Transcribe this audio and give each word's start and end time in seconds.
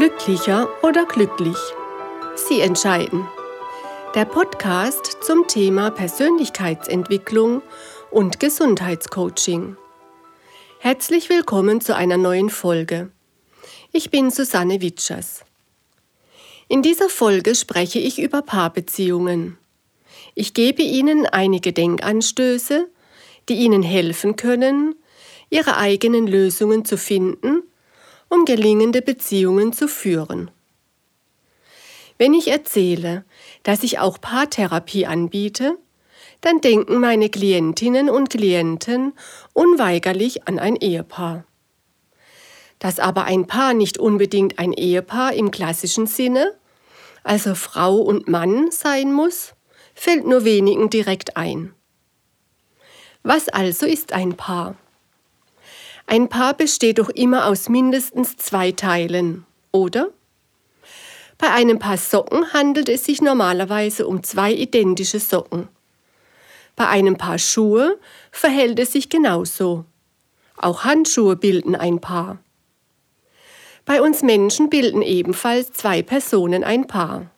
Glücklicher 0.00 0.66
oder 0.82 1.04
glücklich? 1.04 1.58
Sie 2.34 2.60
entscheiden. 2.62 3.28
Der 4.14 4.24
Podcast 4.24 5.18
zum 5.20 5.46
Thema 5.46 5.90
Persönlichkeitsentwicklung 5.90 7.60
und 8.10 8.40
Gesundheitscoaching. 8.40 9.76
Herzlich 10.78 11.28
willkommen 11.28 11.82
zu 11.82 11.94
einer 11.94 12.16
neuen 12.16 12.48
Folge. 12.48 13.10
Ich 13.92 14.10
bin 14.10 14.30
Susanne 14.30 14.80
Witschers. 14.80 15.44
In 16.68 16.80
dieser 16.80 17.10
Folge 17.10 17.54
spreche 17.54 17.98
ich 17.98 18.18
über 18.18 18.40
Paarbeziehungen. 18.40 19.58
Ich 20.34 20.54
gebe 20.54 20.80
Ihnen 20.80 21.26
einige 21.26 21.74
Denkanstöße, 21.74 22.88
die 23.50 23.56
Ihnen 23.56 23.82
helfen 23.82 24.36
können, 24.36 24.94
Ihre 25.50 25.76
eigenen 25.76 26.26
Lösungen 26.26 26.86
zu 26.86 26.96
finden 26.96 27.64
um 28.30 28.46
gelingende 28.46 29.02
Beziehungen 29.02 29.74
zu 29.74 29.86
führen. 29.86 30.50
Wenn 32.16 32.32
ich 32.32 32.48
erzähle, 32.48 33.24
dass 33.62 33.82
ich 33.82 33.98
auch 33.98 34.20
Paartherapie 34.20 35.06
anbiete, 35.06 35.76
dann 36.40 36.60
denken 36.60 36.98
meine 36.98 37.28
Klientinnen 37.28 38.08
und 38.08 38.30
Klienten 38.30 39.12
unweigerlich 39.52 40.48
an 40.48 40.58
ein 40.58 40.76
Ehepaar. 40.76 41.44
Dass 42.78 42.98
aber 42.98 43.24
ein 43.24 43.46
Paar 43.46 43.74
nicht 43.74 43.98
unbedingt 43.98 44.58
ein 44.58 44.72
Ehepaar 44.72 45.34
im 45.34 45.50
klassischen 45.50 46.06
Sinne, 46.06 46.54
also 47.22 47.54
Frau 47.54 47.96
und 47.96 48.28
Mann 48.28 48.70
sein 48.70 49.12
muss, 49.12 49.54
fällt 49.94 50.26
nur 50.26 50.44
wenigen 50.44 50.88
direkt 50.88 51.36
ein. 51.36 51.74
Was 53.22 53.48
also 53.48 53.84
ist 53.84 54.14
ein 54.14 54.34
Paar? 54.36 54.76
Ein 56.10 56.28
Paar 56.28 56.54
besteht 56.54 56.98
doch 56.98 57.08
immer 57.08 57.46
aus 57.46 57.68
mindestens 57.68 58.36
zwei 58.36 58.72
Teilen, 58.72 59.46
oder? 59.70 60.08
Bei 61.38 61.52
einem 61.52 61.78
Paar 61.78 61.98
Socken 61.98 62.52
handelt 62.52 62.88
es 62.88 63.04
sich 63.04 63.22
normalerweise 63.22 64.08
um 64.08 64.24
zwei 64.24 64.52
identische 64.52 65.20
Socken. 65.20 65.68
Bei 66.74 66.88
einem 66.88 67.16
Paar 67.16 67.38
Schuhe 67.38 67.96
verhält 68.32 68.80
es 68.80 68.90
sich 68.90 69.08
genauso. 69.08 69.84
Auch 70.56 70.82
Handschuhe 70.82 71.36
bilden 71.36 71.76
ein 71.76 72.00
Paar. 72.00 72.38
Bei 73.84 74.02
uns 74.02 74.22
Menschen 74.22 74.68
bilden 74.68 75.02
ebenfalls 75.02 75.70
zwei 75.70 76.02
Personen 76.02 76.64
ein 76.64 76.88
Paar. 76.88 77.30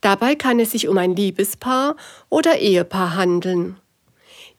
Dabei 0.00 0.34
kann 0.34 0.58
es 0.58 0.72
sich 0.72 0.88
um 0.88 0.98
ein 0.98 1.14
Liebespaar 1.14 1.94
oder 2.28 2.58
Ehepaar 2.58 3.14
handeln. 3.14 3.76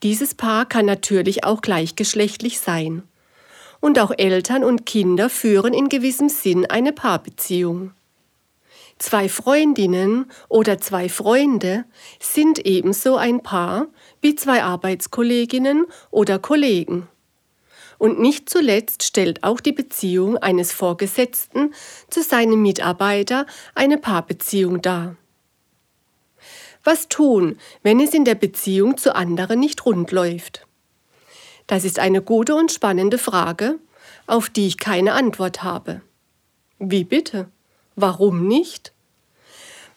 Dieses 0.03 0.35
Paar 0.35 0.65
kann 0.65 0.85
natürlich 0.85 1.45
auch 1.45 1.61
gleichgeschlechtlich 1.61 2.59
sein. 2.59 3.03
Und 3.79 3.99
auch 3.99 4.11
Eltern 4.17 4.65
und 4.65 4.85
Kinder 4.85 5.29
führen 5.29 5.73
in 5.73 5.87
gewissem 5.87 6.27
Sinn 6.27 6.65
eine 6.65 6.91
Paarbeziehung. 6.91 7.91
Zwei 8.99 9.27
Freundinnen 9.27 10.25
oder 10.49 10.77
zwei 10.79 11.09
Freunde 11.09 11.85
sind 12.19 12.59
ebenso 12.65 13.15
ein 13.15 13.41
Paar 13.41 13.87
wie 14.21 14.35
zwei 14.35 14.63
Arbeitskolleginnen 14.63 15.85
oder 16.11 16.37
Kollegen. 16.37 17.07
Und 17.97 18.19
nicht 18.19 18.49
zuletzt 18.49 19.03
stellt 19.03 19.43
auch 19.43 19.61
die 19.61 19.71
Beziehung 19.71 20.37
eines 20.37 20.73
Vorgesetzten 20.73 21.73
zu 22.09 22.21
seinem 22.21 22.61
Mitarbeiter 22.61 23.45
eine 23.75 23.97
Paarbeziehung 23.97 24.81
dar. 24.81 25.15
Was 26.83 27.07
tun, 27.07 27.57
wenn 27.81 27.99
es 27.99 28.13
in 28.13 28.25
der 28.25 28.35
Beziehung 28.35 28.97
zu 28.97 29.15
anderen 29.15 29.59
nicht 29.59 29.85
rund 29.85 30.11
läuft? 30.11 30.65
Das 31.67 31.85
ist 31.85 31.97
eine 31.97 32.21
gute 32.21 32.55
und 32.55 32.71
spannende 32.71 33.17
Frage, 33.17 33.79
auf 34.27 34.49
die 34.49 34.67
ich 34.67 34.77
keine 34.77 35.13
Antwort 35.13 35.63
habe. 35.63 36.01
Wie 36.79 37.05
bitte? 37.05 37.47
Warum 37.95 38.47
nicht? 38.47 38.91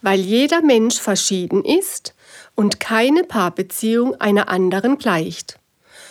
Weil 0.02 0.20
jeder 0.20 0.62
Mensch 0.62 1.00
verschieden 1.00 1.64
ist 1.64 2.14
und 2.54 2.78
keine 2.78 3.24
Paarbeziehung 3.24 4.14
einer 4.20 4.48
anderen 4.48 4.98
gleicht. 4.98 5.58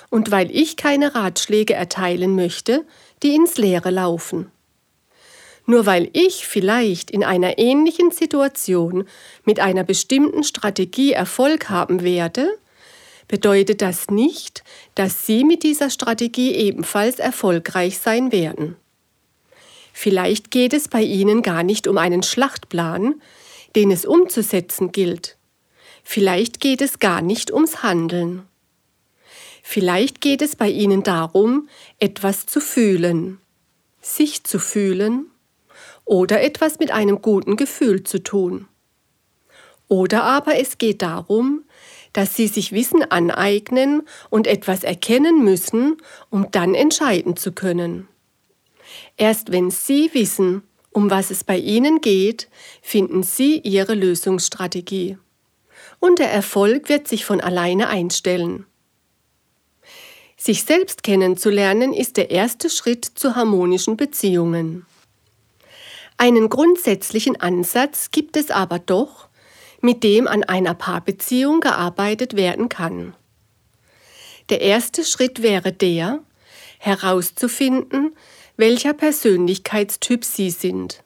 Und 0.10 0.32
weil 0.32 0.52
ich 0.52 0.76
keine 0.76 1.16
Ratschläge 1.16 1.74
erteilen 1.74 2.36
möchte, 2.36 2.86
die 3.24 3.36
ins 3.36 3.58
Leere 3.58 3.92
laufen. 3.92 4.52
Nur 5.66 5.86
weil 5.86 6.10
ich 6.14 6.46
vielleicht 6.46 7.10
in 7.10 7.24
einer 7.24 7.58
ähnlichen 7.58 8.12
Situation 8.12 9.06
mit 9.44 9.60
einer 9.60 9.84
bestimmten 9.84 10.44
Strategie 10.44 11.12
Erfolg 11.12 11.70
haben 11.70 12.04
werde, 12.04 12.50
bedeutet 13.28 13.82
das 13.82 14.10
nicht, 14.10 14.64
dass 14.94 15.26
Sie 15.26 15.44
mit 15.44 15.64
dieser 15.64 15.90
Strategie 15.90 16.54
ebenfalls 16.54 17.18
erfolgreich 17.18 17.98
sein 17.98 18.32
werden. 18.32 18.76
Vielleicht 19.92 20.52
geht 20.52 20.74
es 20.74 20.88
bei 20.88 21.02
Ihnen 21.02 21.42
gar 21.42 21.64
nicht 21.64 21.88
um 21.88 21.98
einen 21.98 22.22
Schlachtplan, 22.22 23.16
den 23.76 23.90
es 23.90 24.06
umzusetzen 24.06 24.92
gilt. 24.92 25.38
Vielleicht 26.04 26.60
geht 26.60 26.82
es 26.82 27.00
gar 27.00 27.22
nicht 27.22 27.52
ums 27.52 27.82
Handeln. 27.82 28.44
Vielleicht 29.64 30.22
geht 30.22 30.44
es 30.44 30.56
bei 30.56 30.70
Ihnen 30.70 31.02
darum, 31.02 31.68
etwas 32.00 32.46
zu 32.46 32.60
fühlen, 32.60 33.40
sich 34.02 34.44
zu 34.44 34.60
fühlen 34.60 35.32
oder 36.06 36.42
etwas 36.42 36.80
mit 36.80 36.92
einem 36.92 37.22
guten 37.22 37.58
Gefühl 37.58 38.04
zu 38.04 38.24
tun. 38.24 38.68
Oder 39.88 40.24
aber 40.24 40.58
es 40.58 40.78
geht 40.78 41.02
darum, 41.02 41.64
dass 42.14 42.36
sie 42.36 42.48
sich 42.48 42.72
Wissen 42.72 43.04
aneignen 43.04 44.04
und 44.30 44.48
etwas 44.48 44.84
erkennen 44.84 45.44
müssen, 45.44 45.98
um 46.30 46.50
dann 46.52 46.74
entscheiden 46.74 47.36
zu 47.36 47.52
können. 47.52 48.08
Erst 49.18 49.52
wenn 49.52 49.72
Sie 49.72 50.10
wissen, 50.14 50.64
um 50.92 51.10
was 51.10 51.30
es 51.30 51.44
bei 51.44 51.58
Ihnen 51.58 52.00
geht, 52.02 52.48
finden 52.82 53.24
Sie 53.24 53.60
Ihre 53.60 53.96
Lösungsstrategie. 53.96 55.18
Und 56.00 56.20
der 56.20 56.32
Erfolg 56.32 56.88
wird 56.88 57.08
sich 57.08 57.26
von 57.26 57.42
alleine 57.42 57.90
einstellen. 57.90 58.66
Sich 60.38 60.64
selbst 60.64 61.04
kennenzulernen 61.04 61.94
ist 61.94 62.18
der 62.18 62.32
erste 62.32 62.70
Schritt 62.70 63.06
zu 63.06 63.36
harmonischen 63.36 63.98
Beziehungen. 63.98 64.86
Einen 66.18 66.50
grundsätzlichen 66.50 67.40
Ansatz 67.40 68.10
gibt 68.12 68.38
es 68.38 68.50
aber 68.50 68.80
doch, 68.80 69.28
mit 69.82 70.04
dem 70.04 70.28
an 70.28 70.44
einer 70.44 70.74
Paarbeziehung 70.74 71.60
gearbeitet 71.60 72.36
werden 72.36 72.70
kann. 72.70 73.14
Der 74.50 74.62
erste 74.62 75.04
Schritt 75.04 75.42
wäre 75.42 75.72
der, 75.72 76.20
herauszufinden, 76.80 78.16
welcher 78.58 78.94
Persönlichkeitstyp 78.94 80.24
Sie 80.24 80.52
sind. 80.52 81.04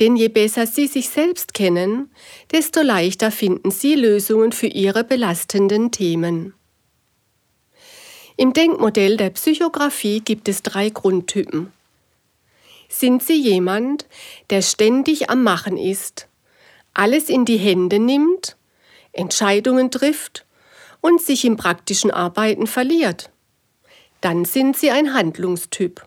Denn 0.00 0.16
je 0.16 0.28
besser 0.28 0.66
Sie 0.66 0.86
sich 0.86 1.10
selbst 1.10 1.54
kennen, 1.54 2.10
desto 2.50 2.80
leichter 2.80 3.30
finden 3.30 3.70
Sie 3.70 3.94
Lösungen 3.94 4.52
für 4.52 4.66
Ihre 4.66 5.04
belastenden 5.04 5.92
Themen. 5.92 6.54
Im 8.36 8.54
Denkmodell 8.54 9.18
der 9.18 9.30
Psychographie 9.30 10.20
gibt 10.20 10.48
es 10.48 10.62
drei 10.62 10.88
Grundtypen. 10.88 11.72
Sind 12.92 13.22
Sie 13.22 13.40
jemand, 13.40 14.06
der 14.50 14.62
ständig 14.62 15.30
am 15.30 15.44
Machen 15.44 15.76
ist, 15.76 16.26
alles 16.92 17.28
in 17.28 17.44
die 17.44 17.56
Hände 17.56 18.00
nimmt, 18.00 18.56
Entscheidungen 19.12 19.92
trifft 19.92 20.44
und 21.00 21.22
sich 21.22 21.44
im 21.44 21.56
praktischen 21.56 22.10
Arbeiten 22.10 22.66
verliert? 22.66 23.30
Dann 24.20 24.44
sind 24.44 24.76
Sie 24.76 24.90
ein 24.90 25.14
Handlungstyp. 25.14 26.04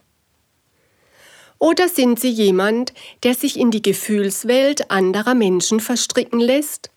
Oder 1.57 1.87
sind 1.87 2.19
Sie 2.19 2.29
jemand, 2.29 2.93
der 3.23 3.33
sich 3.33 3.57
in 3.57 3.71
die 3.71 3.81
Gefühlswelt 3.81 4.91
anderer 4.91 5.35
Menschen 5.35 5.79
verstricken 5.79 6.41
lässt 6.41 6.91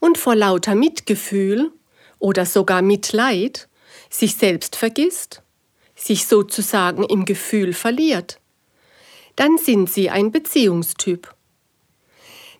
und 0.00 0.18
vor 0.18 0.34
lauter 0.34 0.74
Mitgefühl 0.74 1.70
oder 2.18 2.44
sogar 2.44 2.82
Mitleid 2.82 3.68
sich 4.10 4.34
selbst 4.34 4.74
vergisst, 4.74 5.42
sich 5.94 6.26
sozusagen 6.26 7.04
im 7.04 7.24
Gefühl 7.24 7.72
verliert? 7.72 8.40
Dann 9.38 9.56
sind 9.56 9.88
Sie 9.88 10.10
ein 10.10 10.32
Beziehungstyp. 10.32 11.32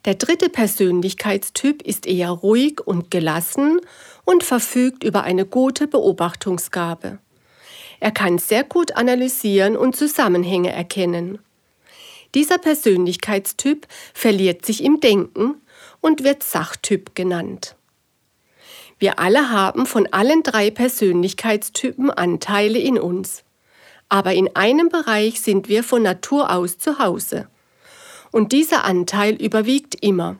Der 0.05 0.15
dritte 0.15 0.49
Persönlichkeitstyp 0.49 1.83
ist 1.83 2.07
eher 2.07 2.31
ruhig 2.31 2.81
und 2.87 3.11
gelassen 3.11 3.81
und 4.25 4.45
verfügt 4.45 5.03
über 5.03 5.25
eine 5.25 5.45
gute 5.45 5.89
Beobachtungsgabe. 5.89 7.19
Er 7.99 8.13
kann 8.13 8.39
sehr 8.39 8.63
gut 8.63 8.93
analysieren 8.97 9.77
und 9.77 9.97
Zusammenhänge 9.97 10.71
erkennen. 10.71 11.41
Dieser 12.37 12.59
Persönlichkeitstyp 12.59 13.89
verliert 14.15 14.65
sich 14.65 14.85
im 14.85 15.01
Denken 15.01 15.61
und 16.01 16.23
wird 16.23 16.45
Sachtyp 16.45 17.17
genannt. 17.17 17.75
Wir 19.01 19.19
alle 19.19 19.51
haben 19.51 19.85
von 19.85 20.07
allen 20.13 20.45
drei 20.45 20.71
Persönlichkeitstypen 20.71 22.13
Anteile 22.13 22.79
in 22.79 23.01
uns 23.01 23.43
aber 24.09 24.35
in 24.35 24.55
einem 24.57 24.89
Bereich 24.89 25.41
sind 25.41 25.69
wir 25.69 25.85
von 25.85 26.03
Natur 26.03 26.51
aus 26.51 26.79
zu 26.79 26.99
Hause. 26.99 27.49
Und 28.31 28.53
dieser 28.53 28.85
Anteil 28.85 29.35
überwiegt 29.35 29.97
immer. 30.03 30.39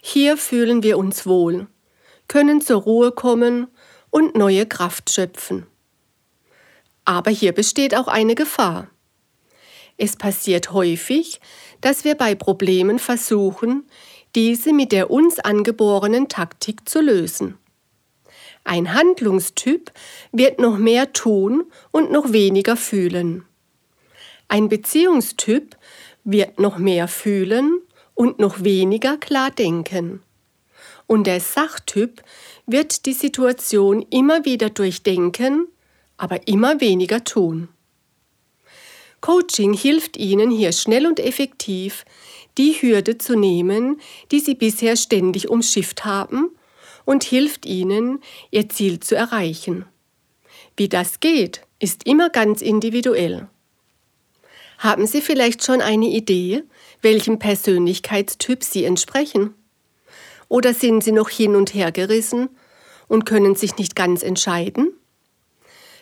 Hier 0.00 0.36
fühlen 0.36 0.82
wir 0.82 0.98
uns 0.98 1.26
wohl, 1.26 1.66
können 2.28 2.60
zur 2.60 2.82
Ruhe 2.82 3.12
kommen 3.12 3.68
und 4.10 4.34
neue 4.34 4.66
Kraft 4.66 5.10
schöpfen. 5.10 5.66
Aber 7.04 7.30
hier 7.30 7.52
besteht 7.52 7.94
auch 7.94 8.08
eine 8.08 8.34
Gefahr. 8.34 8.88
Es 9.96 10.16
passiert 10.16 10.72
häufig, 10.72 11.40
dass 11.80 12.04
wir 12.04 12.14
bei 12.14 12.34
Problemen 12.34 12.98
versuchen, 12.98 13.84
diese 14.34 14.72
mit 14.72 14.90
der 14.90 15.10
uns 15.10 15.38
angeborenen 15.38 16.28
Taktik 16.28 16.88
zu 16.88 17.00
lösen. 17.00 17.58
Ein 18.64 18.94
Handlungstyp 18.94 19.92
wird 20.32 20.58
noch 20.58 20.78
mehr 20.78 21.12
tun 21.12 21.64
und 21.90 22.10
noch 22.10 22.32
weniger 22.32 22.76
fühlen. 22.76 23.44
Ein 24.48 24.70
Beziehungstyp 24.70 25.76
wird 26.24 26.58
noch 26.58 26.78
mehr 26.78 27.06
fühlen 27.06 27.82
und 28.14 28.38
noch 28.38 28.64
weniger 28.64 29.18
klar 29.18 29.50
denken. 29.50 30.22
Und 31.06 31.26
der 31.26 31.40
Sachtyp 31.40 32.22
wird 32.66 33.04
die 33.04 33.12
Situation 33.12 34.00
immer 34.10 34.46
wieder 34.46 34.70
durchdenken, 34.70 35.68
aber 36.16 36.48
immer 36.48 36.80
weniger 36.80 37.22
tun. 37.22 37.68
Coaching 39.20 39.74
hilft 39.74 40.16
Ihnen 40.16 40.50
hier 40.50 40.72
schnell 40.72 41.06
und 41.06 41.20
effektiv, 41.20 42.06
die 42.56 42.72
Hürde 42.72 43.18
zu 43.18 43.36
nehmen, 43.36 44.00
die 44.30 44.40
Sie 44.40 44.54
bisher 44.54 44.96
ständig 44.96 45.50
umschifft 45.50 46.06
haben 46.06 46.50
und 47.04 47.24
hilft 47.24 47.66
ihnen, 47.66 48.20
ihr 48.50 48.68
Ziel 48.68 49.00
zu 49.00 49.14
erreichen. 49.14 49.84
Wie 50.76 50.88
das 50.88 51.20
geht, 51.20 51.62
ist 51.78 52.06
immer 52.06 52.30
ganz 52.30 52.62
individuell. 52.62 53.48
Haben 54.78 55.06
Sie 55.06 55.20
vielleicht 55.20 55.64
schon 55.64 55.80
eine 55.80 56.06
Idee, 56.06 56.64
welchem 57.00 57.38
Persönlichkeitstyp 57.38 58.64
Sie 58.64 58.84
entsprechen? 58.84 59.54
Oder 60.48 60.74
sind 60.74 61.04
Sie 61.04 61.12
noch 61.12 61.30
hin 61.30 61.56
und 61.56 61.74
her 61.74 61.92
gerissen 61.92 62.48
und 63.08 63.24
können 63.24 63.54
sich 63.54 63.76
nicht 63.76 63.94
ganz 63.96 64.22
entscheiden? 64.22 64.92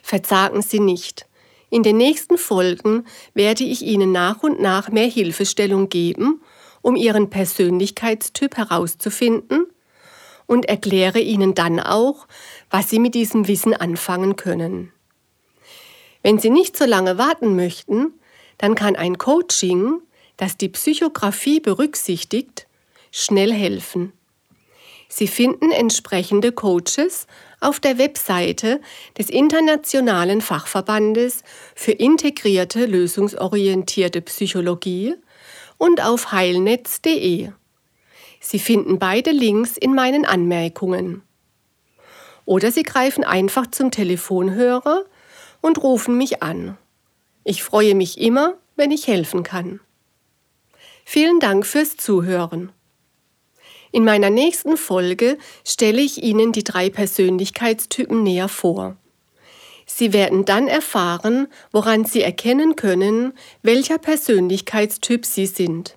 Verzagen 0.02 0.62
Sie 0.62 0.81
nicht. 0.81 1.26
In 1.70 1.82
den 1.82 1.96
nächsten 1.96 2.38
Folgen 2.38 3.06
werde 3.34 3.64
ich 3.64 3.82
Ihnen 3.82 4.12
nach 4.12 4.43
und 4.43 4.60
nach 4.60 4.90
mehr 4.90 5.06
Hilfestellung 5.06 5.88
geben, 5.88 6.43
um 6.81 6.96
Ihren 6.96 7.31
Persönlichkeitstyp 7.31 8.56
herauszufinden 8.56 9.71
und 10.46 10.66
erkläre 10.66 11.20
Ihnen 11.20 11.54
dann 11.54 11.80
auch, 11.80 12.26
was 12.70 12.90
Sie 12.90 12.98
mit 12.98 13.14
diesem 13.14 13.48
Wissen 13.48 13.74
anfangen 13.74 14.36
können. 14.36 14.92
Wenn 16.22 16.38
Sie 16.38 16.50
nicht 16.50 16.76
so 16.76 16.84
lange 16.84 17.18
warten 17.18 17.56
möchten, 17.56 18.14
dann 18.58 18.74
kann 18.74 18.96
ein 18.96 19.18
Coaching, 19.18 20.00
das 20.36 20.56
die 20.56 20.68
Psychografie 20.68 21.60
berücksichtigt, 21.60 22.66
schnell 23.10 23.52
helfen. 23.52 24.12
Sie 25.08 25.28
finden 25.28 25.72
entsprechende 25.72 26.52
Coaches 26.52 27.26
auf 27.60 27.80
der 27.80 27.98
Webseite 27.98 28.80
des 29.18 29.28
Internationalen 29.28 30.40
Fachverbandes 30.40 31.42
für 31.74 31.92
integrierte 31.92 32.86
lösungsorientierte 32.86 34.22
Psychologie 34.22 35.14
und 35.76 36.02
auf 36.02 36.32
heilnetz.de. 36.32 37.50
Sie 38.44 38.58
finden 38.58 38.98
beide 38.98 39.30
Links 39.30 39.76
in 39.76 39.94
meinen 39.94 40.26
Anmerkungen. 40.26 41.22
Oder 42.44 42.72
Sie 42.72 42.82
greifen 42.82 43.22
einfach 43.22 43.68
zum 43.68 43.92
Telefonhörer 43.92 45.04
und 45.60 45.80
rufen 45.80 46.18
mich 46.18 46.42
an. 46.42 46.76
Ich 47.44 47.62
freue 47.62 47.94
mich 47.94 48.20
immer, 48.20 48.54
wenn 48.74 48.90
ich 48.90 49.06
helfen 49.06 49.44
kann. 49.44 49.78
Vielen 51.04 51.38
Dank 51.38 51.64
fürs 51.64 51.96
Zuhören. 51.96 52.72
In 53.92 54.04
meiner 54.04 54.30
nächsten 54.30 54.76
Folge 54.76 55.38
stelle 55.64 56.00
ich 56.00 56.20
Ihnen 56.20 56.50
die 56.50 56.64
drei 56.64 56.90
Persönlichkeitstypen 56.90 58.24
näher 58.24 58.48
vor. 58.48 58.96
Sie 59.86 60.12
werden 60.12 60.44
dann 60.44 60.66
erfahren, 60.66 61.46
woran 61.70 62.06
Sie 62.06 62.22
erkennen 62.22 62.74
können, 62.74 63.34
welcher 63.62 63.98
Persönlichkeitstyp 63.98 65.26
Sie 65.26 65.46
sind. 65.46 65.96